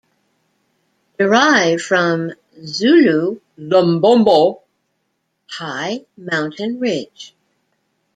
Derived 1.19 1.79
from 1.79 2.31
Zulu 2.65 3.39
Lumbombo, 3.55 4.61
'high 5.51 6.05
mountain 6.17 6.79
ridge'. 6.79 7.35